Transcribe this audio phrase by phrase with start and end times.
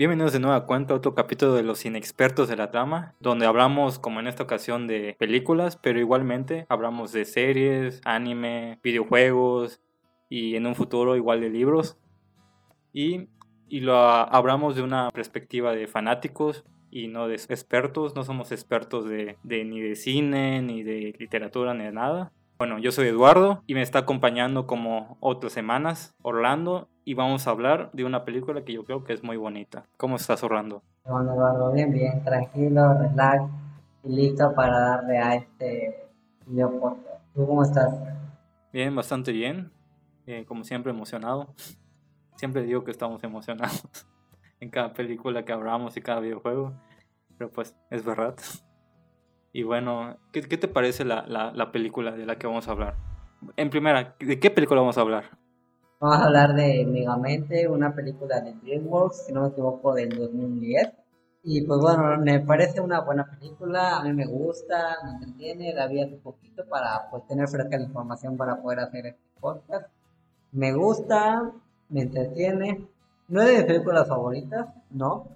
[0.00, 3.98] Bienvenidos de nuevo a cuenta otro capítulo de los inexpertos de la trama, donde hablamos
[3.98, 9.82] como en esta ocasión de películas, pero igualmente hablamos de series, anime, videojuegos
[10.30, 11.98] y en un futuro igual de libros.
[12.94, 13.28] Y,
[13.68, 19.06] y lo hablamos de una perspectiva de fanáticos y no de expertos, no somos expertos
[19.06, 22.32] de, de ni de cine, ni de literatura, ni de nada.
[22.60, 27.52] Bueno, yo soy Eduardo y me está acompañando como otras semanas Orlando y vamos a
[27.52, 29.86] hablar de una película que yo creo que es muy bonita.
[29.96, 30.82] ¿Cómo estás Orlando?
[31.06, 33.44] Bueno, Eduardo, bien, bien, tranquilo, relax
[34.04, 36.06] y listo para darle a este
[36.44, 37.24] video podcast.
[37.34, 37.94] ¿Tú cómo estás?
[38.74, 39.72] Bien, bastante bien.
[40.26, 41.54] Eh, como siempre emocionado.
[42.36, 44.06] Siempre digo que estamos emocionados
[44.60, 46.74] en cada película que hablamos y cada videojuego.
[47.38, 48.34] Pero pues es verdad.
[49.52, 52.94] Y bueno, ¿qué, te parece la, la, película de la que vamos a hablar?
[53.56, 55.24] En primera, ¿de qué película vamos a hablar?
[55.98, 60.92] Vamos a hablar de Megamente, una película de DreamWorks, si no me equivoco, del 2010.
[61.42, 65.88] Y pues bueno, me parece una buena película, a mí me gusta, me entretiene, la
[65.88, 69.88] vi hace poquito para pues tener fresca la información para poder hacer este podcast.
[70.52, 71.50] Me gusta,
[71.88, 72.86] me entretiene,
[73.26, 75.26] no es de mis películas favoritas, no,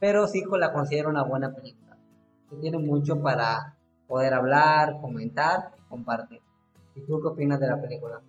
[0.00, 1.89] pero sí la considero una buena película
[2.50, 6.40] que tiene mucho para poder hablar, comentar compartir.
[6.94, 8.22] ¿Y tú qué opinas de la película?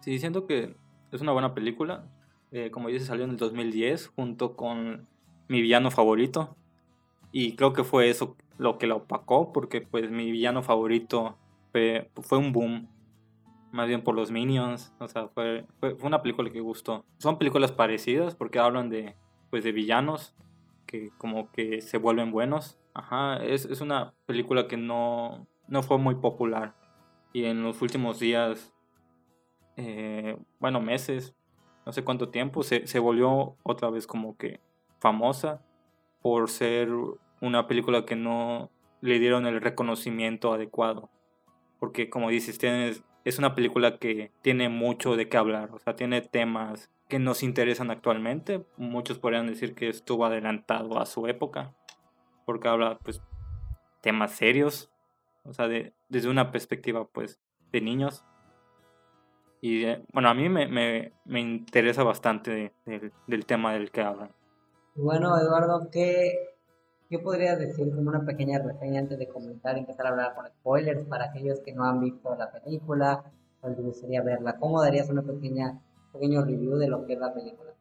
[0.00, 0.74] Sí, siento que
[1.12, 2.04] es una buena película.
[2.50, 5.06] Eh, como dice, salió en el 2010 junto con
[5.48, 6.56] mi villano favorito.
[7.30, 11.36] Y creo que fue eso lo que la opacó, porque pues mi villano favorito
[11.70, 12.88] fue, fue un boom.
[13.70, 14.92] Más bien por los Minions.
[14.98, 17.04] O sea, fue, fue, fue, una película que gustó.
[17.18, 19.16] Son películas parecidas porque hablan de,
[19.50, 20.34] pues, de villanos
[20.86, 22.78] que como que se vuelven buenos.
[22.94, 26.74] Ajá, es, es una película que no, no fue muy popular.
[27.32, 28.74] Y en los últimos días,
[29.76, 31.34] eh, bueno, meses,
[31.86, 34.60] no sé cuánto tiempo, se, se volvió otra vez como que
[35.00, 35.62] famosa
[36.20, 36.88] por ser
[37.40, 41.10] una película que no le dieron el reconocimiento adecuado.
[41.80, 45.96] Porque como dices, tienes, es una película que tiene mucho de qué hablar, o sea,
[45.96, 48.64] tiene temas que nos interesan actualmente.
[48.76, 51.74] Muchos podrían decir que estuvo adelantado a su época,
[52.44, 53.22] porque habla pues
[54.00, 54.90] temas serios,
[55.44, 58.24] o sea, de, desde una perspectiva pues de niños.
[59.60, 62.72] Y eh, bueno, a mí me, me, me interesa bastante
[63.26, 64.32] del tema del que hablan.
[64.94, 66.56] Bueno, Eduardo, ¿qué,
[67.08, 70.46] ¿qué podrías decir como una pequeña reseña antes de comenzar y empezar a hablar con
[70.46, 73.24] spoilers para aquellos que no han visto la película
[73.60, 74.58] o les gustaría verla?
[74.58, 75.80] ¿Cómo darías una pequeña
[76.12, 77.72] pequeño review de lo que es la película?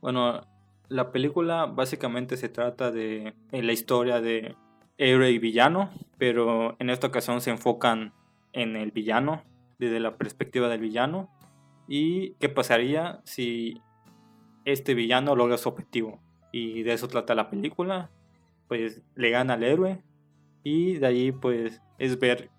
[0.00, 0.40] Bueno,
[0.88, 4.56] la película básicamente se trata de la historia de
[4.98, 8.12] héroe y villano, pero en esta ocasión se enfocan
[8.52, 9.42] en el villano,
[9.78, 11.30] desde la perspectiva del villano,
[11.88, 13.82] y qué pasaría si
[14.64, 16.20] este villano logra su objetivo.
[16.52, 18.10] Y de eso trata la película,
[18.68, 20.02] pues le gana al héroe,
[20.62, 22.50] y de ahí pues es ver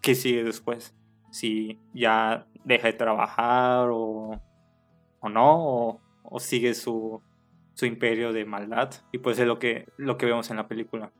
[0.00, 0.94] qué sigue después,
[1.30, 4.40] si ya deja de trabajar o,
[5.20, 7.20] o no, o sigue su,
[7.74, 8.90] su imperio de maldad.
[9.12, 11.12] Y pues es lo que, lo que vemos en la película.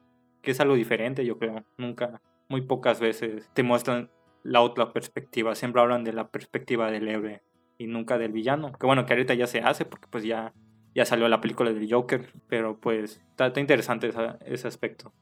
[0.43, 1.65] Que es algo diferente, yo creo.
[1.79, 4.11] Nunca, muy pocas veces te muestran
[4.43, 5.55] la otra perspectiva.
[5.55, 7.43] Siempre hablan de la perspectiva del héroe
[7.79, 8.73] y nunca del villano.
[8.73, 10.53] Que bueno, que ahorita ya se hace porque pues ya,
[10.95, 12.33] ya salió la película del Joker.
[12.49, 14.11] Pero pues está, interesante
[14.45, 15.13] ese aspecto.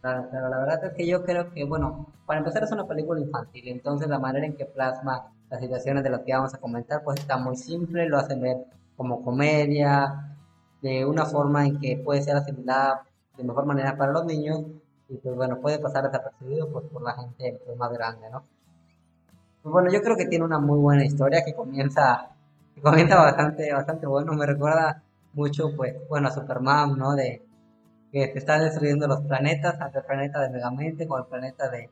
[0.00, 3.20] Claro, claro, la verdad es que yo creo que, bueno, para empezar es una película
[3.20, 7.02] infantil, entonces la manera en que plasma las situaciones de las que vamos a comentar
[7.02, 8.58] pues está muy simple, lo hacen ver
[8.96, 10.37] como comedia,
[10.82, 13.02] de una forma en que puede ser asimilada
[13.36, 14.64] de mejor manera para los niños
[15.08, 18.44] y pues bueno, puede pasar desapercibido pues, por la gente pues, más grande, ¿no?
[19.62, 22.30] Pues bueno, yo creo que tiene una muy buena historia que comienza,
[22.74, 25.02] que comienza bastante, bastante bueno, me recuerda
[25.32, 27.14] mucho pues, bueno, a Superman, ¿no?
[27.14, 27.42] De
[28.12, 31.90] que se están destruyendo los planetas, tanto el planeta de Megamente como el planeta de,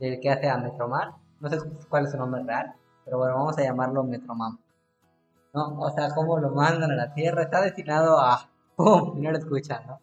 [0.00, 1.58] del que hace a Metroman, no sé
[1.88, 2.74] cuál es su nombre real,
[3.04, 4.58] pero bueno, vamos a llamarlo Metroman.
[5.54, 5.80] ¿No?
[5.80, 9.18] O sea, cómo lo mandan a la Tierra, está destinado a ¡pum!
[9.18, 10.00] y no lo escuchan, ¿no?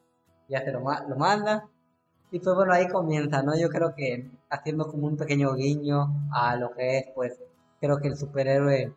[0.47, 1.67] Ya se lo, lo manda.
[2.31, 3.57] Y pues bueno, ahí comienza, ¿no?
[3.57, 7.39] Yo creo que haciendo como un pequeño guiño a lo que es, pues,
[7.79, 8.93] creo que el superhéroe,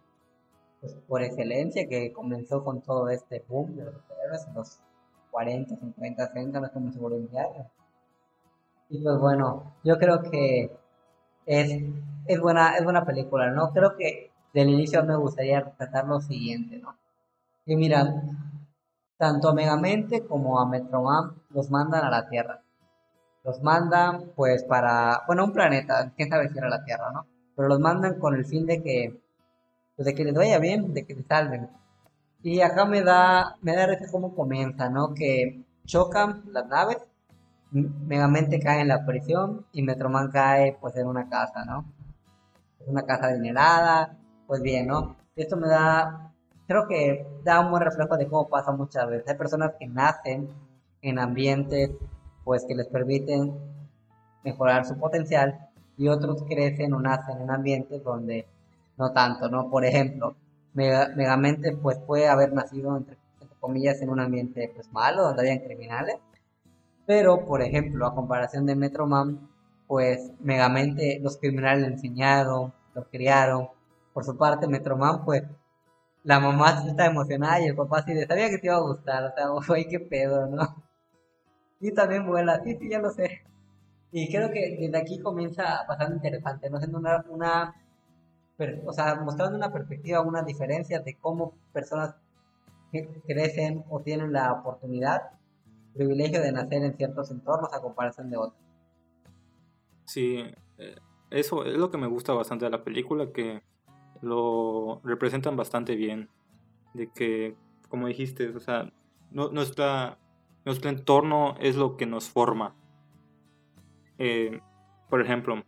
[0.80, 4.80] pues, por excelencia, que comenzó con todo este boom de los superhéroes en los
[5.30, 7.28] 40, 50, 60, no es como se volvió
[8.88, 10.76] Y pues bueno, yo creo que
[11.46, 11.82] es,
[12.26, 13.72] es, buena, es buena película, ¿no?
[13.72, 16.96] Creo que del inicio me gustaría rescatar lo siguiente, ¿no?
[17.66, 18.22] Y mira,
[19.18, 22.62] tanto a Megamente como a Metroman los mandan a la Tierra.
[23.44, 27.26] Los mandan pues para, bueno, un planeta, quién sabe si era la Tierra, ¿no?
[27.56, 29.20] Pero los mandan con el fin de que,
[29.96, 31.68] pues de que les vaya bien, de que se salven.
[32.42, 35.12] Y acá me da, me da risa cómo comienza, ¿no?
[35.14, 36.98] Que chocan las naves,
[37.70, 41.84] Megamente cae en la prisión y Metroman cae pues en una casa, ¿no?
[42.86, 44.16] Una casa adinerada,
[44.48, 45.16] pues bien, ¿no?
[45.36, 46.32] Esto me da,
[46.66, 49.28] creo que da un buen reflejo de cómo pasa muchas veces.
[49.28, 50.48] Hay personas que nacen
[51.02, 51.90] en ambientes
[52.44, 53.54] pues que les permiten
[54.42, 55.68] mejorar su potencial
[55.98, 58.46] y otros crecen o nacen en ambientes donde
[58.96, 59.70] no tanto, ¿no?
[59.70, 60.34] Por ejemplo,
[60.74, 63.16] Megamente pues puede haber nacido entre,
[63.60, 66.16] comillas en un ambiente pues malo, donde habían criminales,
[67.06, 69.48] pero por ejemplo, a comparación de Metroman,
[69.86, 73.68] pues Megamente los criminales le enseñaron, lo criaron.
[74.18, 75.44] Por su parte, Metroman pues
[76.24, 79.32] la mamá está emocionada y el papá sí sabía que te iba a gustar, o
[79.32, 80.74] sea, güey, qué pedo, ¿no?
[81.78, 83.42] Y también vuela, sí, sí, ya lo sé.
[84.10, 86.78] Y creo que desde aquí comienza bastante interesante, ¿no?
[86.78, 87.76] Siendo una, una
[88.84, 92.16] o sea, mostrando una perspectiva, una diferencia de cómo personas
[93.24, 95.30] crecen o tienen la oportunidad,
[95.94, 98.60] privilegio de nacer en ciertos entornos a comparación de otros.
[100.06, 100.42] Sí,
[100.78, 100.96] eh,
[101.30, 103.62] eso es lo que me gusta bastante de la película, que
[104.22, 106.28] lo representan bastante bien,
[106.94, 107.56] de que,
[107.88, 108.92] como dijiste, o sea,
[109.30, 110.16] no, nuestro
[110.64, 112.74] entorno es lo que nos forma.
[114.18, 114.60] Eh,
[115.08, 115.62] por ejemplo,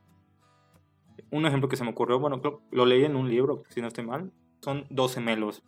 [1.31, 4.05] un ejemplo que se me ocurrió, bueno, lo leí en un libro, si no estoy
[4.05, 5.63] mal, son dos gemelos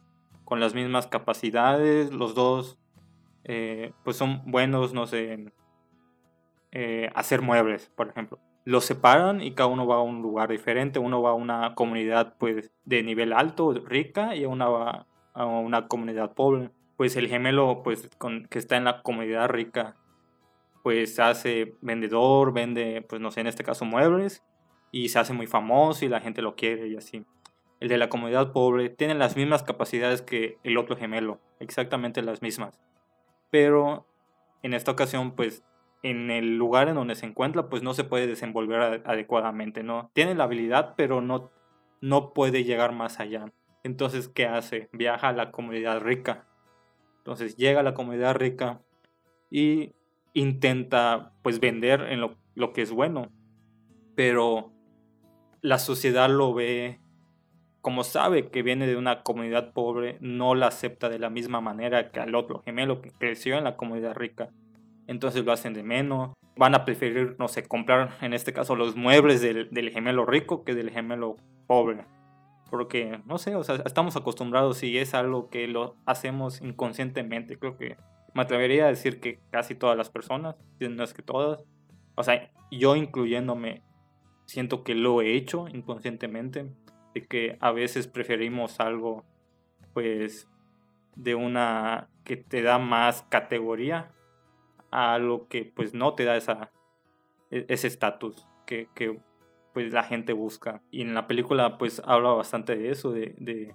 [0.44, 2.78] con las mismas capacidades, los dos
[3.44, 5.52] eh, pues son buenos, no sé,
[6.72, 8.38] eh, hacer muebles, por ejemplo.
[8.64, 12.36] Los separan y cada uno va a un lugar diferente, uno va a una comunidad
[12.38, 16.70] pues de nivel alto, rica, y uno va a una comunidad pobre.
[16.96, 19.96] Pues el gemelo pues con, que está en la comunidad rica
[20.82, 24.44] pues se hace vendedor, vende pues no sé, en este caso muebles,
[24.90, 27.24] y se hace muy famoso y la gente lo quiere y así.
[27.80, 32.42] El de la comunidad pobre tiene las mismas capacidades que el otro gemelo, exactamente las
[32.42, 32.78] mismas.
[33.50, 34.06] Pero
[34.62, 35.64] en esta ocasión, pues
[36.02, 40.10] en el lugar en donde se encuentra, pues no se puede desenvolver adecuadamente, ¿no?
[40.14, 41.50] Tiene la habilidad, pero no,
[42.00, 43.52] no puede llegar más allá.
[43.84, 44.88] Entonces, ¿qué hace?
[44.92, 46.46] Viaja a la comunidad rica.
[47.18, 48.82] Entonces llega a la comunidad rica
[49.48, 49.92] y
[50.34, 53.30] intenta pues vender en lo, lo que es bueno.
[54.16, 54.72] Pero
[55.60, 57.00] la sociedad lo ve,
[57.80, 62.10] como sabe que viene de una comunidad pobre, no la acepta de la misma manera
[62.10, 64.50] que al otro gemelo que creció en la comunidad rica.
[65.06, 66.32] Entonces lo hacen de menos.
[66.56, 70.74] Van a preferir, no sé, comprar en este caso los muebles del, gemelo rico que
[70.74, 72.04] del gemelo pobre.
[72.70, 77.58] Porque, no sé, o sea, estamos acostumbrados y es algo que lo hacemos inconscientemente.
[77.58, 77.96] Creo que
[78.34, 81.64] me atrevería a decir que casi todas las personas, no es que todas,
[82.14, 83.82] o sea, yo incluyéndome,
[84.46, 86.72] siento que lo he hecho inconscientemente,
[87.14, 89.24] de que a veces preferimos algo
[89.92, 90.48] pues
[91.14, 94.10] de una que te da más categoría
[94.92, 96.70] a algo que pues no te da esa,
[97.50, 99.20] e, ese estatus que, que,
[99.74, 100.82] pues la gente busca.
[100.90, 103.74] Y en la película pues habla bastante de eso, de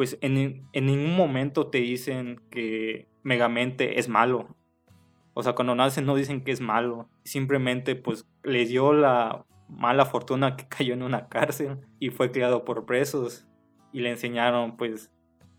[0.00, 4.56] pues en, en, ningún momento te dicen que Megamente es malo.
[5.34, 7.10] O sea, cuando nacen no dicen que es malo.
[7.22, 12.64] Simplemente pues le dio la mala fortuna que cayó en una cárcel y fue criado
[12.64, 13.46] por presos
[13.92, 15.12] y le enseñaron pues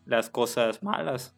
[0.05, 1.37] las cosas malas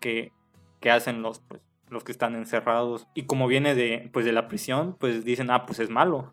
[0.00, 0.32] que,
[0.80, 3.06] que hacen los, pues, los que están encerrados.
[3.14, 6.32] Y como viene de, pues, de la prisión, pues dicen, ah, pues es malo.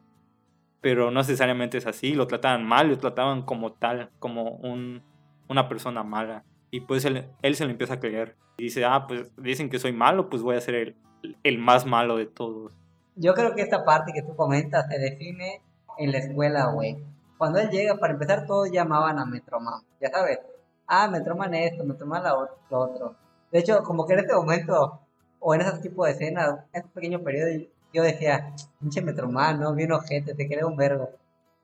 [0.81, 5.01] Pero no necesariamente es así, lo trataban mal, lo trataban como tal, como un,
[5.47, 6.43] una persona mala.
[6.71, 8.35] Y pues él, él se lo empieza a creer.
[8.57, 10.95] Y dice, ah, pues dicen que soy malo, pues voy a ser el,
[11.43, 12.71] el más malo de todos.
[13.15, 15.61] Yo creo que esta parte que tú comentas se define
[15.97, 16.97] en la escuela, güey.
[17.37, 19.81] Cuando él llega, para empezar, todos llamaban a Metroman.
[20.01, 20.39] Ya sabes,
[20.87, 23.15] ah, Metroman esto, Metroman lo otro.
[23.51, 24.99] De hecho, como que en este momento,
[25.47, 27.51] o en ese tipo de escenas, en ese pequeño periodo,
[27.93, 29.75] yo decía, pinche Metroman, ¿no?
[29.75, 31.11] Bien ojete, te quería un vergo.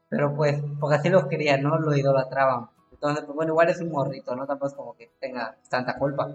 [0.07, 1.79] Pero pues, porque así lo querían, ¿no?
[1.79, 2.69] Lo idolatraban.
[2.91, 4.45] Entonces, pues bueno, igual es un morrito, ¿no?
[4.45, 6.29] Tampoco es como que tenga tanta culpa.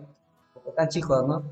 [0.54, 1.44] Porque están chicos, ¿no?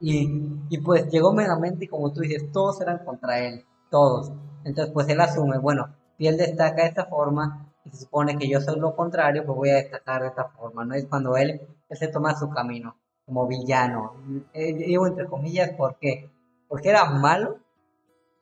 [0.00, 0.26] Y,
[0.70, 3.62] y pues llegó meramente como tú dices, todos eran contra él.
[3.90, 4.32] Todos.
[4.64, 8.48] Entonces, pues él asume, bueno, si él destaca de esta forma y se supone que
[8.48, 10.94] yo soy lo contrario, pues voy a destacar de esta forma, ¿no?
[10.94, 11.60] Es cuando él,
[11.90, 12.96] se toma su camino
[13.30, 14.12] como villano.
[14.52, 16.28] Eh, digo entre comillas, ¿por qué?
[16.68, 17.58] Porque era malo,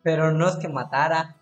[0.02, 1.37] pero no es que matara,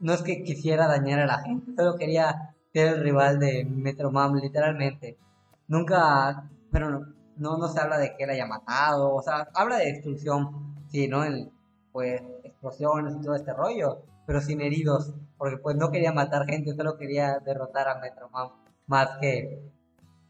[0.00, 4.10] no es que quisiera dañar a la gente, solo quería ser el rival de Metro
[4.10, 5.18] Mam, literalmente.
[5.66, 9.76] Nunca, pero no, no, no se habla de que él haya matado, o sea, habla
[9.76, 11.24] de destrucción, sí, ¿no?
[11.24, 11.52] El,
[11.92, 16.74] pues explosiones y todo este rollo, pero sin heridos, porque pues no quería matar gente,
[16.74, 18.48] solo quería derrotar a Metroman
[18.86, 19.60] más que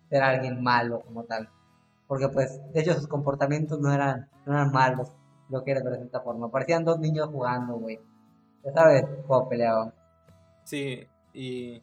[0.09, 1.49] ser alguien malo como tal.
[2.09, 5.13] Porque pues, de hecho sus comportamientos no eran, no eran malos,
[5.49, 6.51] lo que era de esta forma.
[6.51, 8.01] Parecían dos niños jugando, güey.
[8.65, 9.95] Ya sabes cómo peleaban.
[10.65, 11.83] Sí, y,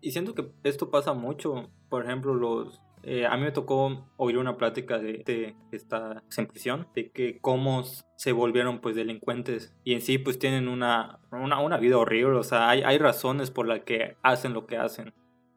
[0.00, 1.68] y siento que esto pasa mucho.
[1.88, 7.10] Por ejemplo, los eh, a mí me tocó oír una plática de, esta en de
[7.10, 7.82] que cómo
[8.14, 12.68] se volvieron pues delincuentes y en sí pues tienen una, una, vida horrible, o sea,
[12.68, 15.12] hay, hay razones por las que hacen lo que hacen.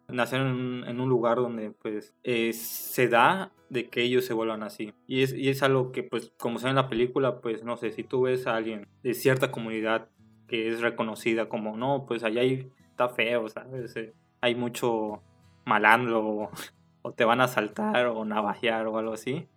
[0.08, 4.94] Nacieron en un, lugar donde pues eh, se da de que ellos se vuelvan así.
[5.08, 7.78] Y es, y es algo que pues como se ve en la película, pues no
[7.78, 10.10] sé, si tú ves a alguien de cierta comunidad
[10.48, 13.96] que es reconocida como, no, pues allá hay, está feo, ¿sabes?
[13.96, 15.24] Eh, hay mucho
[15.66, 16.52] malandro
[17.02, 19.48] o te van a asaltar o navajear o algo así,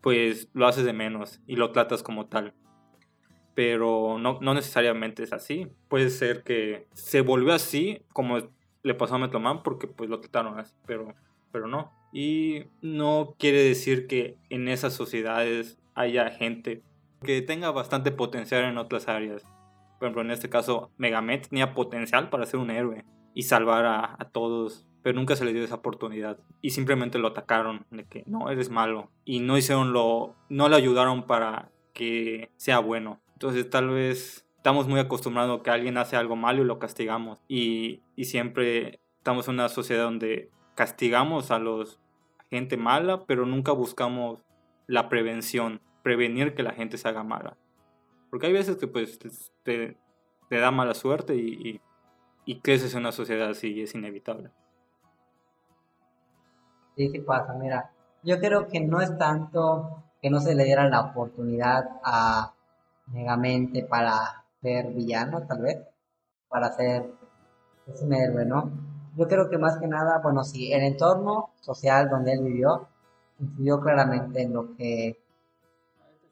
[0.00, 2.54] pues lo haces de menos y lo tratas como tal.
[3.54, 5.68] Pero no, no necesariamente es así.
[5.88, 8.38] Puede ser que se volvió así, como
[8.82, 11.14] le pasó a Metroman, porque pues lo trataron así, pero,
[11.50, 11.92] pero no.
[12.12, 16.82] Y no quiere decir que en esas sociedades haya gente
[17.22, 19.42] que tenga bastante potencial en otras áreas.
[19.98, 24.16] Por ejemplo, en este caso, Megamet tenía potencial para ser un héroe y salvar a,
[24.18, 28.22] a todos pero nunca se le dio esa oportunidad y simplemente lo atacaron de que
[28.26, 33.68] no eres malo y no hicieron lo no le ayudaron para que sea bueno entonces
[33.68, 37.40] tal vez estamos muy acostumbrados a que alguien hace algo malo y lo castigamos.
[37.48, 41.98] Y, y siempre estamos en una sociedad donde castigamos a los
[42.48, 44.38] gente mala pero nunca buscamos
[44.86, 47.56] la prevención prevenir que la gente se haga mala.
[48.30, 49.18] Porque hay veces que pues
[49.64, 49.96] te,
[50.48, 51.80] da mala suerte y, y,
[52.44, 54.50] y creces en una sociedad así y es inevitable.
[56.96, 57.90] Sí, sí pasa, mira.
[58.22, 62.54] Yo creo que no es tanto que no se le diera la oportunidad a
[63.08, 65.78] Megamente para ser villano, tal vez,
[66.48, 67.10] para ser
[67.86, 68.70] es un héroe, ¿no?
[69.16, 72.88] Yo creo que más que nada, bueno, sí, el entorno social donde él vivió
[73.40, 75.18] influyó claramente en lo que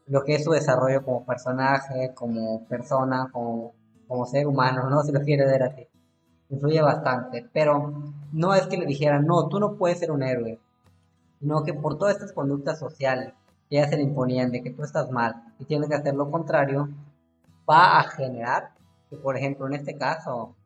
[0.06, 3.74] lo que es su desarrollo como personaje, como persona, como,
[4.08, 5.02] como ser humano, ¿no?
[5.04, 5.90] Si lo quiere ver así
[6.50, 7.92] influye bastante, pero
[8.32, 10.58] no es que le dijeran, no, tú no puedes ser un héroe,
[11.38, 13.32] sino que por todas estas conductas sociales
[13.70, 16.88] ya se le imponían de que tú estás mal y tienes que hacer lo contrario,
[17.70, 18.72] va a generar
[19.08, 20.56] que, por ejemplo, en este caso,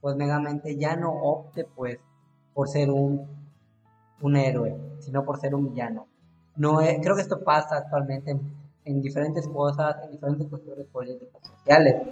[0.00, 1.98] pues Megamente ya no opte pues
[2.52, 3.26] por ser un,
[4.20, 6.06] un héroe, sino por ser un villano.
[6.56, 8.40] No creo que esto pasa actualmente en,
[8.84, 12.02] en diferentes cosas, en diferentes cuestiones políticas, sociales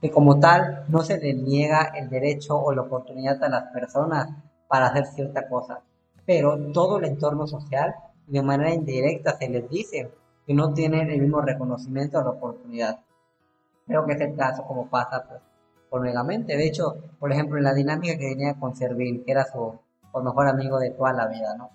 [0.00, 4.28] que como tal no se le niega el derecho o la oportunidad a las personas
[4.66, 5.82] para hacer cierta cosa,
[6.24, 7.94] pero todo el entorno social
[8.26, 10.10] de manera indirecta se les dice
[10.46, 13.00] que no tienen el mismo reconocimiento o la oportunidad.
[13.90, 15.40] Creo que es el caso como pasa pues,
[15.88, 16.56] por Megamente.
[16.56, 19.80] De hecho, por ejemplo, en la dinámica que tenía con Servin, que era su,
[20.22, 21.70] mejor amigo de toda la vida, ¿no?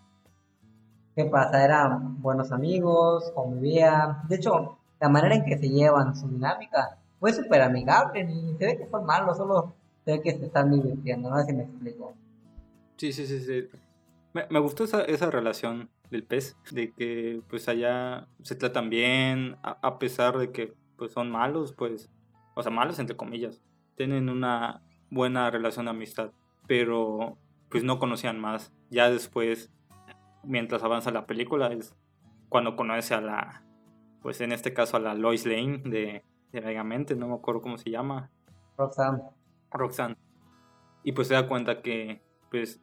[1.13, 1.61] ¿Qué pasa?
[1.61, 4.25] Eran buenos amigos, convivían.
[4.29, 8.65] De hecho, la manera en que se llevan su dinámica fue súper amigable, ni se
[8.65, 11.63] ve que fue malo, solo se ve que se están divirtiendo, no sé si me
[11.63, 12.13] explico.
[12.95, 13.67] Sí, sí, sí, sí.
[14.31, 19.57] Me, me gustó esa, esa, relación del pez, de que pues allá se tratan bien,
[19.63, 22.11] a, pesar de que pues son malos, pues,
[22.55, 23.61] o sea, malos entre comillas,
[23.95, 26.31] tienen una buena relación de amistad,
[26.67, 27.37] pero
[27.69, 28.73] pues no conocían más.
[28.89, 29.71] Ya después,
[30.43, 31.95] mientras avanza la película, es
[32.49, 33.63] cuando conoce a la,
[34.21, 36.23] pues en este caso a la Lois Lane de
[36.61, 38.31] Megamente, no me acuerdo cómo se llama.
[38.77, 39.23] Roxanne.
[39.71, 40.15] Roxanne.
[41.03, 42.81] Y pues se da cuenta que, pues,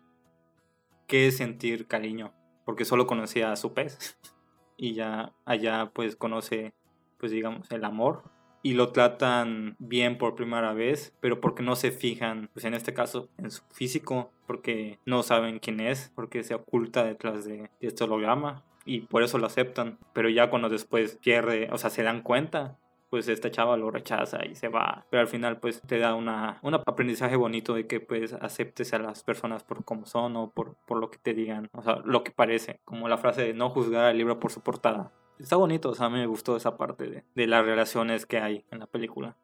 [1.07, 2.33] qué es sentir cariño,
[2.65, 4.19] porque solo conocía a su pez.
[4.77, 6.75] y ya allá, pues, conoce,
[7.23, 8.25] pues, digamos, el amor.
[8.65, 12.93] Y lo tratan bien por primera vez, pero porque no se fijan, pues en este
[12.93, 17.89] caso, en su físico, porque no saben quién es, porque se oculta detrás de, de
[17.89, 19.99] este holograma y por eso lo aceptan.
[20.13, 22.77] Pero ya cuando después pierde, o sea, se dan cuenta,
[23.09, 25.07] pues esta chava lo rechaza y se va.
[25.11, 28.99] Pero al final pues te da una, un aprendizaje bonito de que pues aceptes a
[28.99, 32.25] las personas por como son o por, por lo que te digan, o sea, lo
[32.25, 35.13] que parece, como la frase de no juzgar al libro por su portada.
[35.43, 38.39] Está bonito, o sea, a mí me gustó esa parte de, de las relaciones que
[38.39, 39.37] hay en la película.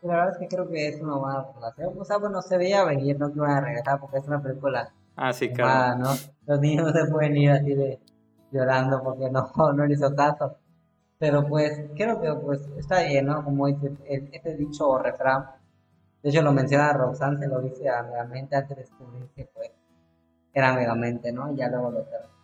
[0.00, 1.92] La verdad es que creo que es una buena relación.
[1.98, 4.92] O sea, bueno, se veía venir, no que iban a regresar porque es una película.
[5.14, 5.98] Ah, sí, claro.
[5.98, 6.10] ¿no?
[6.46, 8.00] Los niños se pueden ir así de
[8.50, 10.56] llorando porque no, no le hizo caso.
[11.18, 13.44] Pero pues creo que pues está bien, ¿no?
[13.44, 15.46] Como dice este dicho o refrán.
[16.22, 19.70] De hecho lo menciona Roxanne, se lo dice a Megamente antes de descubrir que pues
[20.54, 21.52] era Megamente, ¿no?
[21.52, 22.34] Y ya luego lo terminó.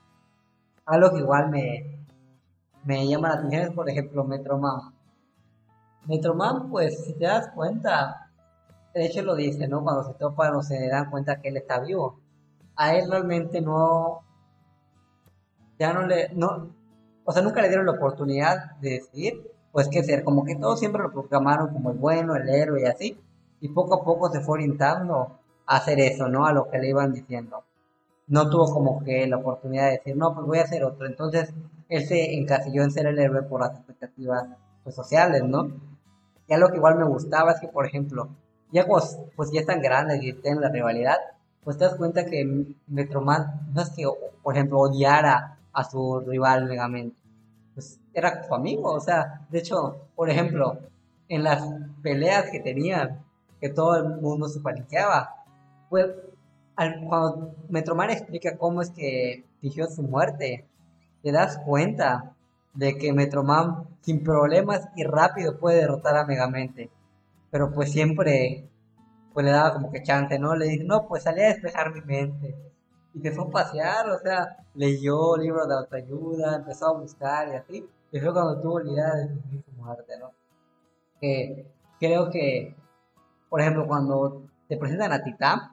[0.85, 2.02] Algo que igual me,
[2.85, 4.95] me llama la atención por ejemplo Metroman.
[6.07, 8.31] Metroman pues si te das cuenta,
[8.95, 9.83] de hecho lo dice, ¿no?
[9.83, 12.21] Cuando se topan o se dan cuenta que él está vivo.
[12.77, 14.23] a él realmente no,
[15.79, 16.71] ya no le, no,
[17.25, 20.79] o sea, nunca le dieron la oportunidad de decidir, pues qué ser, como que todos
[20.79, 23.21] siempre lo programaron como el bueno, el héroe y así,
[23.61, 26.47] y poco a poco se fue orientando a hacer eso, ¿no?
[26.47, 27.65] A lo que le iban diciendo.
[28.27, 31.07] No tuvo como que la oportunidad de decir, no, pues voy a hacer otro.
[31.07, 31.53] Entonces,
[31.89, 34.45] él se encasilló en ser el héroe por las expectativas
[34.83, 35.71] pues, sociales, ¿no?
[36.49, 38.29] Y algo que igual me gustaba es que, por ejemplo,
[38.73, 41.17] ya pues, pues ya están grandes y tienen la rivalidad,
[41.63, 44.05] pues te das cuenta que Metroman no es que,
[44.43, 47.17] por ejemplo, odiara a su rival Megamente,
[47.75, 50.79] pues era su amigo, o sea, de hecho, por ejemplo,
[51.29, 51.63] en las
[52.03, 53.25] peleas que tenían,
[53.61, 55.45] que todo el mundo se paniqueaba,
[55.89, 56.09] pues
[57.09, 60.67] cuando Metroman explica cómo es que fingió su muerte,
[61.23, 62.35] te das cuenta
[62.75, 66.91] de que Metroman sin problemas y rápido puede derrotar a Megamente.
[67.51, 68.69] Pero pues siempre
[69.33, 70.55] pues le daba como que chance, ¿no?
[70.55, 72.55] Le dice, no, pues salí a despejar mi mente.
[73.15, 77.57] Y se fue a pasear, o sea, leyó libros de autoayuda, empezó a buscar y
[77.57, 77.89] así.
[78.11, 80.33] Y fue cuando tuvo la idea de su muerte, ¿no?
[81.99, 82.77] Creo que,
[83.49, 85.72] por ejemplo, cuando te presentan a Titán,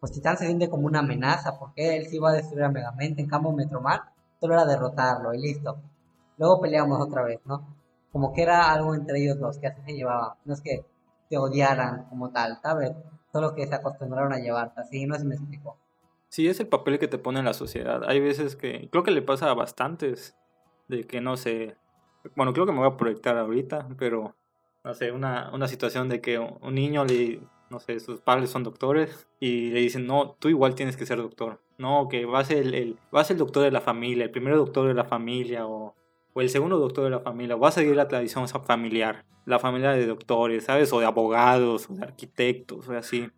[0.00, 3.20] pues Titán se siente como una amenaza, porque él sí iba a destruir a Megamente,
[3.20, 4.00] en cambio Metroman
[4.40, 5.78] solo era derrotarlo y listo.
[6.36, 7.76] Luego peleamos otra vez, ¿no?
[8.12, 10.36] Como que era algo entre ellos dos, que así se llevaba.
[10.44, 10.84] No es que
[11.28, 12.92] se odiaran como tal, ¿sabes?
[13.32, 15.76] Solo que se acostumbraron a llevarte así, no se me explicó.
[16.28, 18.02] Sí, es el papel que te pone en la sociedad.
[18.06, 20.36] Hay veces que, creo que le pasa a bastantes,
[20.86, 21.76] de que no sé,
[22.36, 24.36] bueno, creo que me voy a proyectar ahorita, pero,
[24.84, 27.40] no sé, una, una situación de que un niño le,
[27.70, 31.18] no sé, sus padres son doctores y le dicen, no, tú igual tienes que ser
[31.18, 31.60] doctor.
[31.78, 34.94] No, que vas el, el, vas el doctor de la familia, el primer doctor de
[34.94, 35.94] la familia o,
[36.32, 37.56] o el segundo doctor de la familia.
[37.56, 40.92] Vas a seguir la tradición familiar, la familia de doctores, ¿sabes?
[40.92, 43.28] O de abogados, o de arquitectos, o así.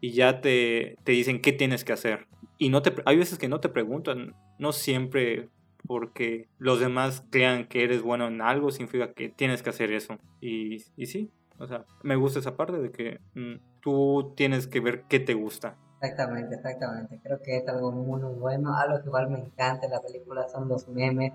[0.00, 2.26] Y ya te, te dicen qué tienes que hacer.
[2.58, 5.48] Y no te, hay veces que no te preguntan, no siempre
[5.86, 10.18] porque los demás crean que eres bueno en algo significa que tienes que hacer eso.
[10.40, 14.80] Y, y sí, o sea, me gusta esa parte de que mm, tú tienes que
[14.80, 15.76] ver qué te gusta.
[16.00, 17.20] Exactamente, exactamente.
[17.22, 18.76] Creo que es algo muy, bueno.
[18.76, 21.32] Algo que igual me encanta en la película son los memes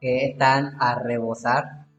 [0.00, 1.86] que están a rebosar.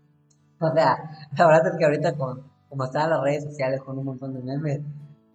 [0.59, 0.97] O sea,
[1.37, 4.41] la verdad es que ahorita con, como están las redes sociales con un montón de
[4.41, 4.81] memes,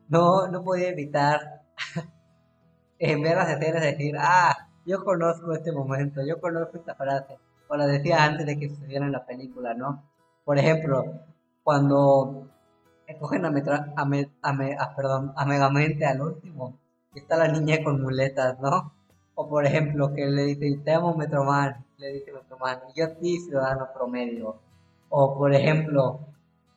[0.09, 1.63] no, no podía evitar
[2.99, 7.39] en ver las escenas decir, ah, yo conozco este momento, yo conozco esta frase.
[7.69, 10.11] O la decía antes de que sucediera en la película, ¿no?
[10.45, 11.05] Por ejemplo,
[11.63, 12.49] cuando
[13.21, 16.79] cogen a, metra, a, me, a, me, a, perdón, a Megamente al último,
[17.15, 18.93] está la niña con muletas, ¿no?
[19.35, 23.15] O por ejemplo, que le dice, te amo Metroman, le dice Metroman, y yo a
[23.15, 24.57] ti, ciudadano promedio.
[25.09, 26.21] O por ejemplo,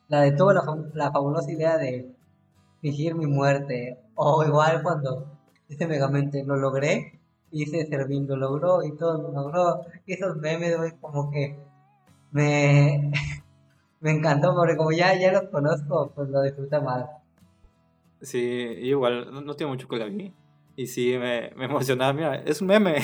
[0.08, 2.14] la de toda la, la fabulosa idea de
[2.82, 4.00] fingir mi muerte.
[4.16, 5.26] O igual cuando
[5.68, 7.20] dice Megamente, lo logré,
[7.52, 9.82] y dice Servín, lo logró, y todo lo logró.
[10.06, 11.58] Y esos memes, como que
[12.32, 13.12] me...
[14.06, 17.10] me encantó porque como ya, ya los conozco, pues lo disfruta más.
[18.22, 20.32] Sí, igual, no, tiene mucho que la vi.
[20.76, 22.98] Y sí, me, me emocionaba, mira, es un meme.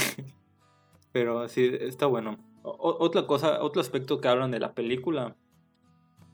[1.11, 2.37] Pero sí, está bueno.
[2.61, 5.35] otra cosa, otro aspecto que hablan de la película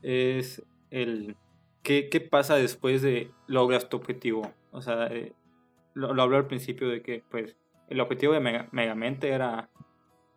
[0.02, 1.38] es el
[1.82, 4.52] qué, qué pasa después de logras tu objetivo.
[4.74, 5.32] O sea, eh,
[5.94, 7.56] lo, lo hablé al principio de que pues
[7.88, 9.70] el objetivo de Megamente era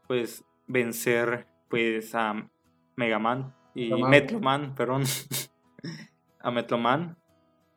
[0.06, 2.48] pues vencer pues a
[2.94, 5.04] Megaman y Metroman, perdón,
[6.40, 7.16] a Metroman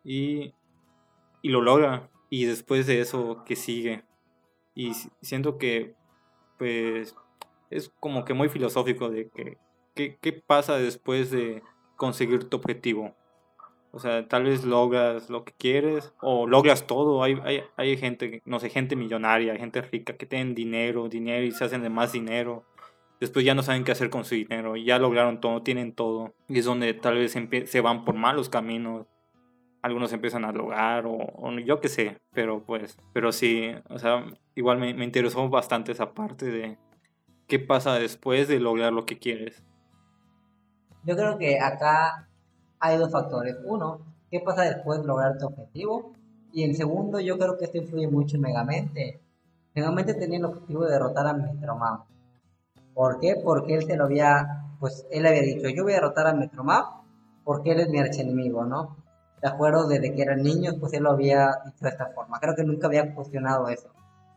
[0.03, 0.53] y,
[1.41, 2.09] y lo logra.
[2.29, 4.03] Y después de eso, que sigue?
[4.73, 5.93] Y siento que,
[6.57, 7.15] pues,
[7.69, 9.57] es como que muy filosófico de que,
[9.93, 11.61] ¿qué, pasa después de
[11.95, 13.15] conseguir tu objetivo?
[13.91, 17.21] O sea, tal vez logras lo que quieres o logras todo.
[17.21, 21.51] Hay, hay, hay gente, no sé, gente millonaria, gente rica que tienen dinero, dinero y
[21.51, 22.65] se hacen de más dinero
[23.19, 26.59] después ya no saben qué hacer con su dinero, ya lograron todo, tienen todo, y
[26.59, 29.07] es donde tal vez se van por malos caminos,
[29.81, 34.79] algunos empiezan a lograr o, yo qué sé, pero pues, pero sí, o sea, igual
[34.79, 36.77] me, me, interesó bastante esa parte de
[37.47, 39.61] qué pasa después de lograr lo que quieres.
[41.03, 42.29] Yo creo que acá
[42.79, 43.57] hay dos factores.
[43.65, 43.99] Uno,
[44.31, 46.13] qué pasa después de lograr tu objetivo.
[46.53, 49.19] Y el segundo, yo creo que esto influye mucho en Megamente.
[49.75, 52.03] Megamente tenía el objetivo de derrotar a Metroman.
[52.93, 53.35] ¿Por qué?
[53.43, 57.03] Porque él se lo había, pues él había dicho, yo voy a derrotar a Metromap
[57.43, 58.97] porque él es mi archienemigo, ¿no?
[59.41, 62.39] De acuerdo, desde que eran niños, pues él lo había dicho de esta forma.
[62.39, 63.89] Creo que nunca había cuestionado eso.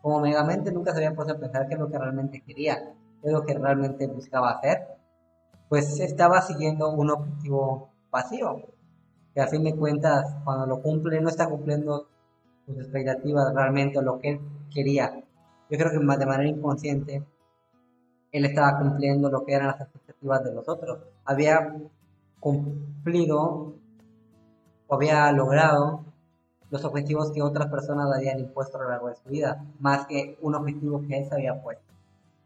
[0.03, 2.77] Como Megamente nunca se había puesto a pensar qué es lo que realmente quería,
[3.23, 4.88] qué es lo que realmente buscaba hacer.
[5.69, 8.62] Pues estaba siguiendo un objetivo pasivo.
[9.35, 12.09] Que a fin de cuentas, cuando lo cumple, no está cumpliendo
[12.66, 14.40] sus expectativas realmente, lo que él
[14.73, 15.12] quería.
[15.71, 17.23] Yo creo que de manera inconsciente
[18.38, 20.99] él estaba cumpliendo lo que eran las expectativas de los otros.
[21.25, 21.77] Había
[22.40, 23.75] cumplido
[24.88, 26.05] o había logrado
[26.70, 30.37] los objetivos que otras personas habían impuesto a lo largo de su vida, más que
[30.42, 31.85] un objetivo que él se había puesto.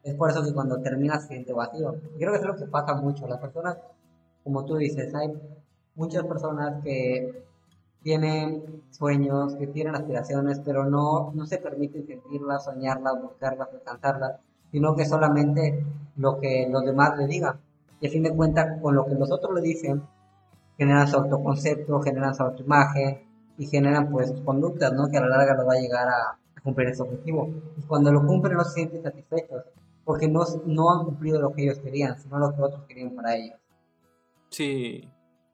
[0.02, 1.94] Es por eso que cuando termina se siente vacío.
[2.18, 3.26] Creo que es lo que pasa mucho.
[3.26, 3.78] Las personas,
[4.44, 5.32] como tú dices, hay
[5.94, 7.44] muchas personas que
[8.02, 14.94] tienen sueños, que tienen aspiraciones, pero no, no se permiten sentirlas, soñarlas, buscarlas, alcanzarlas, sino
[14.94, 15.84] que solamente
[16.16, 17.60] lo que los demás le digan.
[18.00, 20.02] Y a fin de cuentas, con lo que los otros le dicen,
[20.78, 23.26] generan su autoconcepto, generan su autoimagen
[23.58, 25.08] y generan pues conductas, ¿no?
[25.10, 27.48] Que a la larga lo va a llegar a, cumplir ese objetivo.
[27.78, 29.64] Y cuando lo cumplen no se sienten satisfechos,
[30.04, 33.36] porque no, no han cumplido lo que ellos querían, sino lo que otros querían para
[33.36, 33.58] ellos.
[34.50, 35.08] Sí,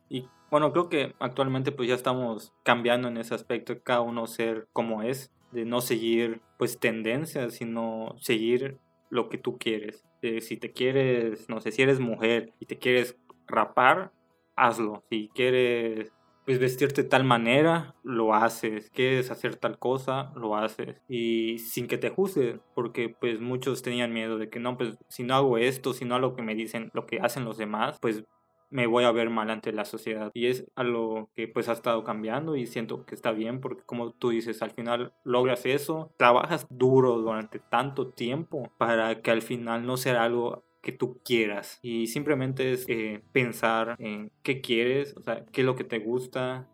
[0.08, 4.68] y bueno, creo que actualmente pues ya estamos cambiando en ese aspecto, cada uno ser
[4.72, 8.78] como es, de no seguir pues tendencias, sino seguir
[9.10, 10.04] lo que tú quieres.
[10.40, 13.16] si te quieres, no sé, si eres mujer y te quieres
[13.46, 14.12] rapar,
[14.56, 15.04] hazlo.
[15.10, 16.12] Si quieres
[16.46, 18.88] pues vestirte de tal manera, lo haces.
[18.90, 21.02] Quieres hacer tal cosa, lo haces.
[21.08, 25.24] Y sin que te juzguen, porque pues muchos tenían miedo de que no, pues si
[25.24, 27.98] no hago esto, si no hago lo que me dicen, lo que hacen los demás,
[28.00, 28.24] pues
[28.70, 30.30] me voy a ver mal ante la sociedad.
[30.34, 34.12] Y es algo que pues ha estado cambiando y siento que está bien porque como
[34.12, 39.86] tú dices, al final logras eso, trabajas duro durante tanto tiempo para que al final
[39.86, 45.22] no sea algo que tú quieras y simplemente es eh, pensar en qué quieres, o
[45.22, 46.68] sea, qué es lo que te gusta,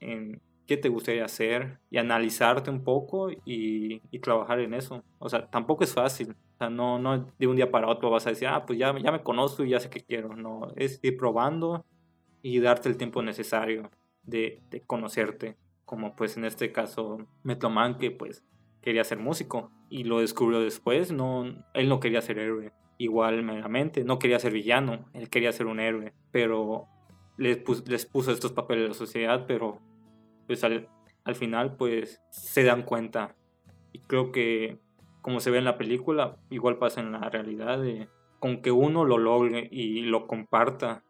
[0.00, 5.04] en qué te gustaría hacer y analizarte un poco y, y trabajar en eso.
[5.18, 8.26] O sea, tampoco es fácil, o sea, no, no de un día para otro vas
[8.26, 10.34] a decir, ah, pues ya, ya me conozco y ya sé qué quiero.
[10.34, 11.84] No, es ir probando
[12.40, 13.90] y darte el tiempo necesario
[14.22, 15.58] de, de conocerte.
[15.84, 18.42] Como pues en este caso Metloman que pues
[18.80, 21.12] quería ser músico y lo descubrió después.
[21.12, 22.72] No, él no quería ser héroe.
[22.96, 26.14] Igual meramente, no quería ser villano, él quería ser un héroe.
[26.32, 26.86] Pero
[27.36, 29.82] les, les puso estos papeles a la sociedad, pero
[30.46, 30.88] pues al,
[31.22, 33.36] al final pues se dan cuenta.
[33.92, 34.85] Y creo que
[35.26, 37.82] como se ve en la película, igual pasa en la realidad,
[38.38, 41.02] con que uno lo logre y lo comparta.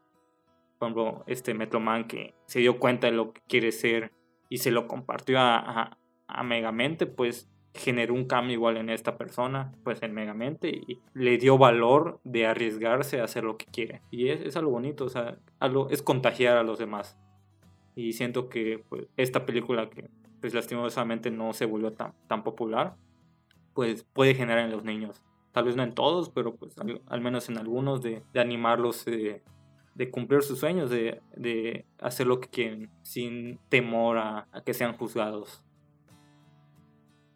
[0.79, 4.13] Por ejemplo, este Metroman que se dio cuenta de lo que quiere ser
[4.49, 5.99] y se lo compartió a,
[6.29, 11.37] a, Megamente, pues generó un cambio igual en esta persona, pues en Megamente, y le
[11.37, 14.01] dio valor de arriesgarse a hacer lo que quiere.
[14.11, 15.37] Y es, es algo bonito, o sea,
[15.91, 17.19] es contagiar a los demás.
[17.95, 20.09] Y siento que pues, esta película que
[20.41, 22.97] pues lastimosamente no se volvió tan, tan popular,
[23.77, 25.23] pues puede generar en los niños.
[25.53, 29.43] Tal vez no en todos, pero pues al, menos en algunos de, animarlos de,
[30.11, 35.63] cumplir sus sueños, de, hacer lo que quieren, sin temor a, que sean juzgados.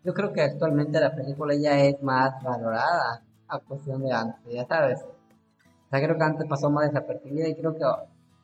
[0.03, 4.64] Yo creo que actualmente la película ya es más valorada a cuestión de antes, ya
[4.64, 5.03] sabes.
[5.03, 7.85] O sea, creo que antes pasó más desapercibida y creo que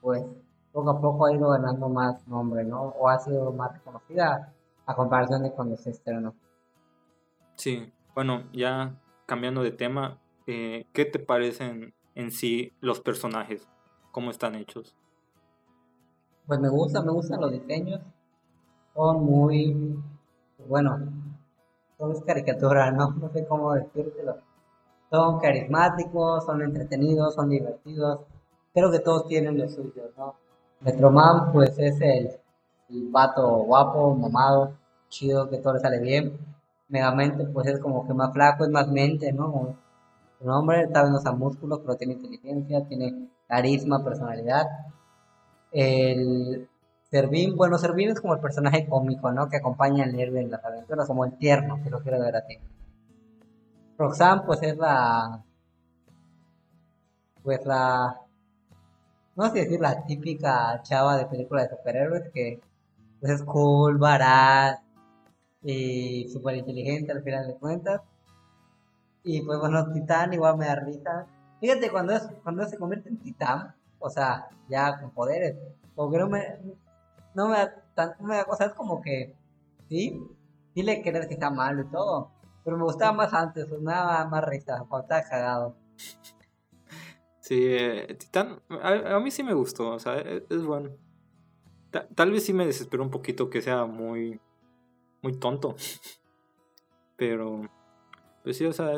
[0.02, 0.22] pues
[0.70, 2.88] poco a poco ha ido ganando más nombre, ¿no?
[2.98, 4.52] O ha sido más reconocida
[4.84, 6.34] a comparación de cuando se estrenó.
[7.56, 13.66] Sí, bueno, ya cambiando de tema, eh, ¿qué te parecen en sí los personajes?
[14.12, 14.94] ¿Cómo están hechos?
[16.46, 18.02] Pues me gusta, me gustan los diseños.
[18.94, 19.98] Son muy,
[20.68, 20.98] bueno,
[21.96, 23.10] son caricaturas, ¿no?
[23.20, 24.36] No sé cómo decírtelo.
[25.10, 28.20] Son carismáticos, son entretenidos, son divertidos.
[28.74, 30.34] Creo que todos tienen lo suyo, ¿no?
[30.80, 32.30] Metroman, pues es el,
[32.90, 34.74] el pato guapo, mamado,
[35.08, 36.55] chido, que todo le sale bien
[36.88, 39.76] Megamente pues es como que más flaco, es más mente, ¿no?
[40.38, 44.66] su nombre, tal vez no sea músculo, pero tiene inteligencia, tiene carisma, personalidad.
[45.72, 46.68] El
[47.10, 49.48] Servín, bueno, Servín es como el personaje cómico, ¿no?
[49.48, 52.58] Que acompaña al héroe en las aventuras, como el tierno, que lo quiero ver así.
[53.98, 55.42] Roxanne, pues es la.
[57.42, 58.20] Pues la.
[59.36, 62.60] No sé decir la típica chava de película de superhéroes que
[63.20, 64.80] pues es cool, barat,
[65.66, 68.00] y súper inteligente al final de cuentas.
[69.24, 71.26] Y pues bueno, Titán igual me da risa.
[71.60, 75.56] Fíjate, cuando, es, cuando se convierte en Titán, o sea, ya con poderes,
[75.96, 76.60] como que no me,
[77.34, 79.34] no me da tanto, me da cosas como que,
[79.88, 80.22] sí,
[80.74, 82.30] sí le crees que está malo y todo,
[82.62, 85.76] pero me gustaba más antes, pues, me daba más risa, cuando estaba cagado.
[87.40, 90.90] Sí, eh, Titán, a, mí sí me gustó, o sea, es, es bueno.
[92.14, 94.40] tal vez sí me desesperó un poquito que sea muy
[95.26, 95.74] muy tonto.
[97.16, 97.62] Pero,
[98.44, 98.92] pues sí, o sea,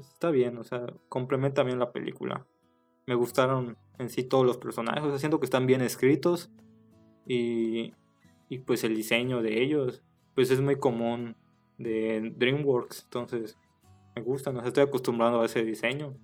[0.00, 2.46] está bien, o sea, complementa bien la película.
[3.06, 6.50] Me gustaron en sí todos los personajes, o sea, siento que están bien escritos
[7.26, 7.92] y,
[8.48, 10.02] y pues el diseño de ellos,
[10.34, 11.36] pues es muy común
[11.76, 13.58] de DreamWorks, entonces
[14.16, 16.14] me gusta, no estoy acostumbrado a ese diseño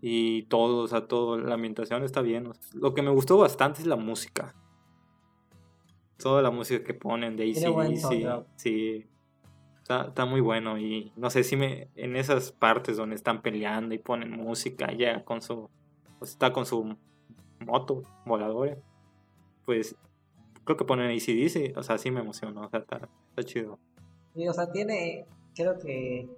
[0.00, 2.50] y todo, o sea, todo, la ambientación está bien.
[2.72, 4.54] Lo que me gustó bastante es la música.
[6.22, 9.06] Toda la música que ponen de ACDC, sí,
[9.78, 13.94] está, está, muy bueno y no sé si me, en esas partes donde están peleando
[13.94, 15.68] y ponen música, ya con su,
[16.18, 16.96] pues, está con su
[17.60, 18.76] moto voladora,
[19.64, 19.96] pues
[20.64, 23.78] creo que ponen ACDC, o sea, sí me emocionó, o sea, está, está chido.
[24.34, 26.28] Sí, o sea, tiene, creo que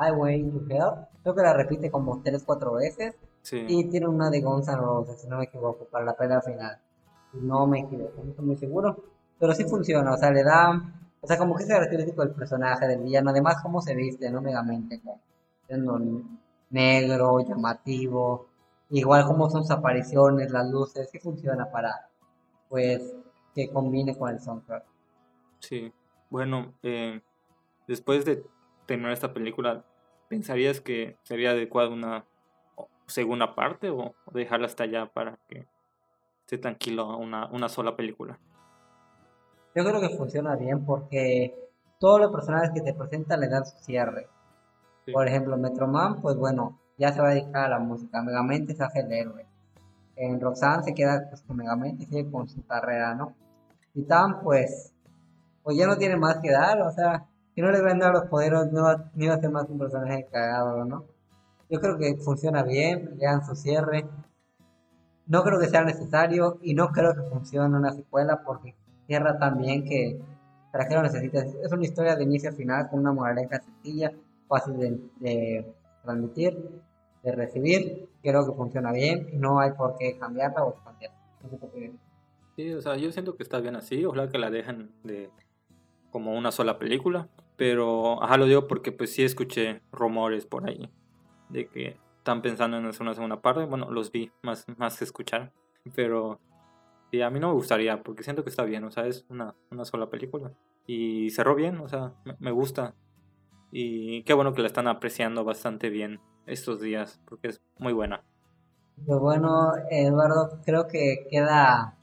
[0.00, 1.06] Highway to Hell.
[1.22, 3.14] Creo que la repite como 3-4 veces.
[3.52, 6.78] Y tiene una de Guns N' Roses, si no me equivoco, para la pelea final.
[7.32, 9.02] No me equivoco, no estoy muy seguro.
[9.40, 10.70] Pero sí funciona, o sea, le da.
[11.22, 13.30] O sea, como que es característico del personaje, del villano.
[13.30, 14.40] Además, cómo se viste, ¿no?
[14.42, 15.00] Megamente,
[15.66, 15.98] siendo
[16.70, 18.46] negro, llamativo.
[18.90, 22.08] Igual como son sus apariciones, las luces, sí funciona para,
[22.68, 23.14] pues,
[23.54, 24.84] que combine con el soundtrack.
[25.60, 25.92] Sí,
[26.28, 27.20] bueno, eh,
[27.86, 28.44] después de
[28.86, 29.84] terminar esta película,
[30.28, 32.24] ¿pensarías que sería adecuado una
[33.06, 35.66] segunda parte o dejarla hasta allá para que
[36.40, 38.38] esté tranquilo una, una sola película?
[39.74, 41.54] Yo creo que funciona bien porque
[41.98, 44.28] todos los personajes que te presentan le dan su cierre.
[45.12, 48.22] Por ejemplo, Metroman, pues bueno, ya se va a dedicar a la música.
[48.22, 49.46] Megamente se hace el héroe.
[50.16, 53.34] En Roxanne se queda pues, con Megamente y sigue con su carrera, ¿no?
[53.94, 54.92] Titan, pues,
[55.62, 58.72] pues ya no tiene más que dar, o sea, si no le a los poderes,
[58.72, 61.04] no va, ni va a ser más un personaje cagado, ¿no?
[61.68, 64.06] Yo creo que funciona bien, le dan su cierre.
[65.26, 68.74] No creo que sea necesario y no creo que funcione una secuela porque
[69.10, 70.20] cierra también que
[70.70, 71.52] para qué lo necesitas.
[71.64, 74.12] Es una historia de inicio a final con una moraleja sencilla,
[74.46, 74.78] fácil
[75.18, 75.66] de,
[76.04, 76.56] transmitir,
[77.24, 78.08] de recibir.
[78.22, 81.18] Creo que funciona bien y no hay por qué cambiarla o cambiarla.
[82.54, 84.04] Sí, o sea, yo siento que está bien así.
[84.04, 85.30] Ojalá que la dejen de
[86.12, 87.28] como una sola película.
[87.56, 90.88] Pero, ajá, lo digo porque pues sí escuché rumores por ahí
[91.48, 93.64] de que están pensando en hacer una segunda parte.
[93.64, 95.52] Bueno, los vi más, más que escuchar.
[95.96, 96.38] Pero
[97.10, 99.54] sí, a mí no me gustaría porque siento que está bien, o sea, es una,
[99.70, 100.52] una sola película.
[100.86, 102.94] Y cerró bien, o sea, me, gusta.
[103.70, 108.24] Y qué bueno que la están apreciando bastante bien estos días porque es muy buena.
[109.06, 111.96] Pues bueno, Eduardo, creo que queda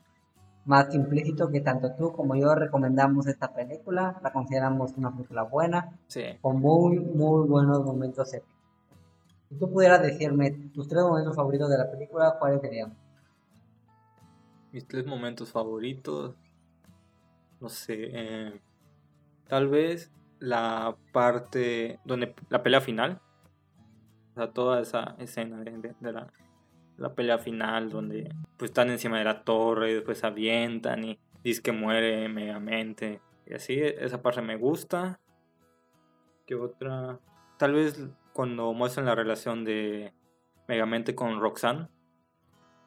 [0.66, 5.98] más implícito que tanto tú como yo recomendamos esta película, la consideramos una película buena,
[6.42, 8.56] con muy, muy buenos momentos épicos.
[9.50, 12.94] Si tú pudieras decirme tus tres momentos favoritos de la película, ¿cuáles serían?
[14.72, 16.36] Mis tres momentos favoritos,
[17.60, 18.62] no sé, eh,
[19.48, 23.22] tal vez la parte donde la pelea final,
[24.32, 26.32] o sea, toda esa escena de la
[26.98, 31.62] la pelea final donde pues están encima de la torre y después avientan y dice
[31.62, 33.22] que muere megamente.
[33.46, 35.20] Y así, esa parte me gusta.
[36.46, 37.20] ¿Qué otra?
[37.58, 40.14] Tal vez cuando muestran la relación de
[40.68, 41.88] Megamente con Roxanne.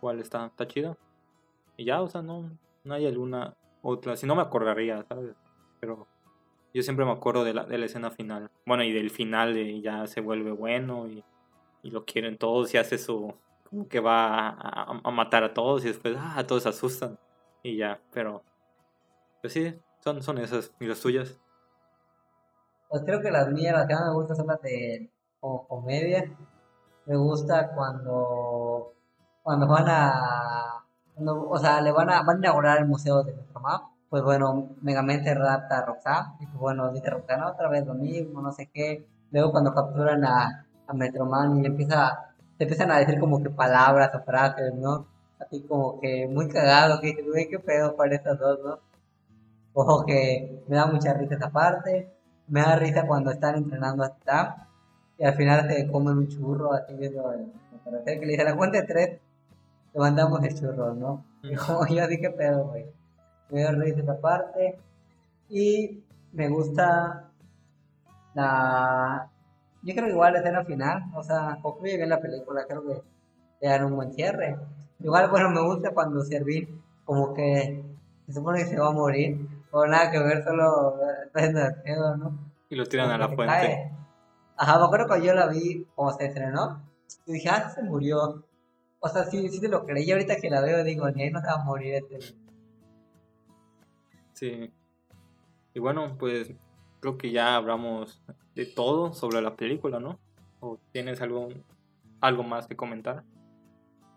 [0.00, 0.46] ¿Cuál está?
[0.46, 0.96] ¿Está chida?
[1.80, 2.50] Y ya, o sea, no,
[2.84, 4.14] no hay alguna otra.
[4.14, 5.34] Si no me acordaría, ¿sabes?
[5.80, 6.06] Pero
[6.74, 8.50] yo siempre me acuerdo de la, de la escena final.
[8.66, 11.24] Bueno, y del final de ya se vuelve bueno y,
[11.82, 13.32] y lo quieren todos y hace su,
[13.88, 17.18] que va a, matar a todos y después ah, todos se asustan
[17.62, 18.42] y ya, pero
[19.40, 21.40] pues sí, son, son esas y las tuyas.
[22.90, 26.30] Pues creo que las mías, las que más me gustan son las de como comedia.
[27.06, 28.92] Me gusta cuando
[29.42, 30.69] cuando van a
[31.26, 33.82] o sea, le van a van a inaugurar el museo de nuestro map.
[34.08, 38.42] Pues bueno, Megamente rapta a Roxanne, y pues bueno, dice Roxanne otra vez lo mismo,
[38.42, 39.06] no sé qué.
[39.30, 44.14] Luego cuando capturan a, a Metroman y empieza te empiezan a decir como que palabras
[44.14, 45.06] o frases, ¿no?
[45.38, 48.78] Así como que muy cagado, que dices, güey, qué pedo para estas dos, ¿no?
[49.72, 52.10] Ojo que me da mucha risa esa parte.
[52.48, 54.54] Me da risa cuando están entrenando a Tam
[55.16, 57.52] y al final se comen un churro así viendo el
[58.04, 59.20] que le dice la cuenta de tres,
[59.92, 61.24] te mandamos el churro, ¿no?
[61.42, 62.86] Y como yo que pedo, güey.
[63.50, 64.78] Me da risa esa parte.
[65.48, 67.30] Y me gusta
[68.34, 69.28] la,
[69.82, 73.02] yo creo que igual la escena final, o sea, concluye bien la película, creo que
[73.60, 74.58] le dan un buen cierre.
[75.00, 77.82] Igual, bueno, me gusta cuando Servín como que
[78.26, 80.94] se supone que se va a morir, o nada que ver, solo
[81.34, 82.38] está ¿no?
[82.68, 83.90] Y lo tiran a la fuente.
[84.56, 86.82] Ajá, me acuerdo cuando yo la vi, como se estrenó,
[87.26, 88.44] y dije, ah, se murió.
[89.00, 91.40] O sea, sí, sí te lo creí, ahorita que la veo digo, ni ahí no
[91.40, 92.18] se va a morir este.
[94.34, 94.72] Sí.
[95.72, 96.52] Y bueno, pues
[97.00, 98.22] creo que ya hablamos
[98.54, 100.18] de todo sobre la película, ¿no?
[100.60, 101.48] ¿O tienes algo,
[102.20, 103.24] algo más que comentar?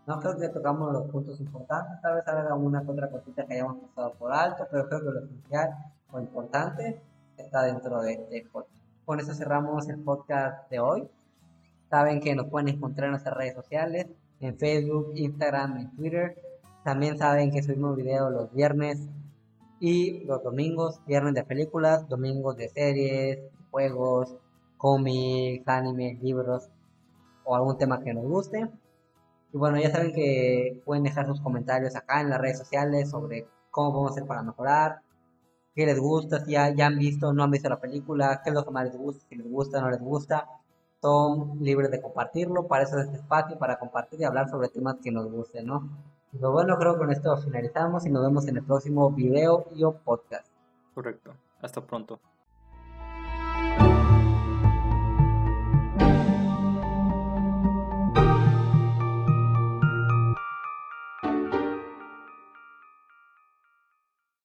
[0.05, 3.77] No, creo que tocamos los puntos importantes, tal vez haga alguna otra cosita que hayamos
[3.87, 5.69] pasado por alto, pero creo que lo esencial
[6.11, 7.01] o importante
[7.37, 8.83] está dentro de este podcast.
[9.05, 11.09] Con eso cerramos el podcast de hoy.
[11.89, 14.07] Saben que nos pueden encontrar en nuestras redes sociales,
[14.43, 16.35] en Facebook, Instagram y Twitter.
[16.83, 19.09] También saben que subimos videos los viernes
[19.79, 23.39] y los domingos, viernes de películas, domingos de series,
[23.71, 24.35] juegos,
[24.77, 26.69] cómics, animes, libros
[27.45, 28.69] o algún tema que nos guste.
[29.53, 33.47] Y bueno, ya saben que pueden dejar sus comentarios acá en las redes sociales sobre
[33.71, 35.01] cómo podemos hacer para mejorar,
[35.75, 38.49] qué les gusta, si ya, ya han visto o no han visto la película, qué
[38.49, 40.47] es lo que más les gusta, si les gusta o no les gusta.
[41.03, 44.95] Son libres de compartirlo, para eso es este espacio, para compartir y hablar sobre temas
[45.03, 45.89] que nos gusten, ¿no?
[46.31, 49.65] Y pues bueno, creo que con esto finalizamos y nos vemos en el próximo video
[49.75, 50.47] y podcast.
[50.95, 51.33] Correcto.
[51.61, 52.21] Hasta pronto.